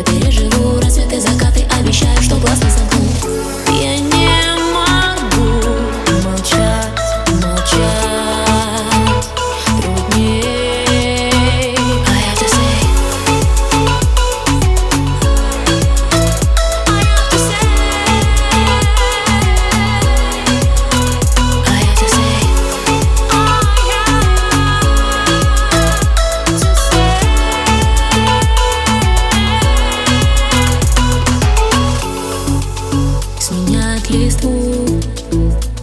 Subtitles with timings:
[0.00, 0.49] я пережил
[34.10, 35.00] листву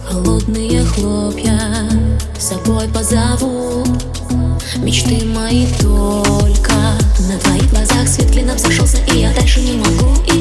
[0.04, 1.58] Холодные хлопья
[2.38, 3.84] с собой позову.
[4.76, 6.72] Мечты мои только
[7.28, 8.06] На твоих глазах.
[8.06, 10.37] Свет клином сошелся И я дальше не могу, и